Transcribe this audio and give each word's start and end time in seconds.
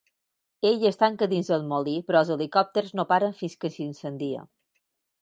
Ella 0.69 0.87
es 0.91 0.97
tanca 1.01 1.27
dins 1.33 1.51
el 1.59 1.69
molí 1.73 1.95
però 2.09 2.23
els 2.23 2.33
helicòpters 2.39 2.99
no 3.01 3.09
paren 3.15 3.39
fins 3.43 3.61
que 3.63 3.75
s'incendia. 3.77 4.47